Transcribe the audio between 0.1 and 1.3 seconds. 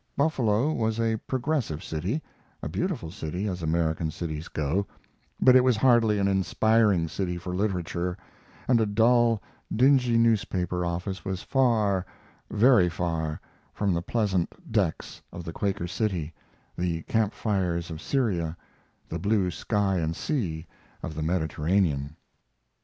Buffalo was a